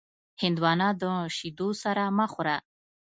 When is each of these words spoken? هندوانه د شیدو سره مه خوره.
هندوانه 0.41 0.87
د 1.01 1.03
شیدو 1.35 1.69
سره 1.83 2.03
مه 2.17 2.25
خوره. 2.31 2.57